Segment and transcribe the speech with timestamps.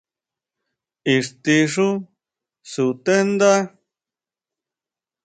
[1.15, 1.89] ¿Ixtí xú
[2.71, 3.53] sutendá?